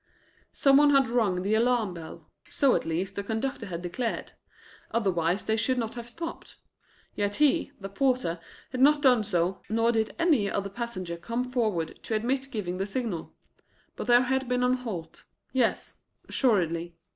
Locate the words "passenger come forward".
10.49-11.99